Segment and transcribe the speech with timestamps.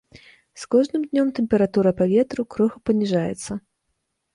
[0.61, 3.51] З кожным днём тэмпература паветра крыху паніжаецца.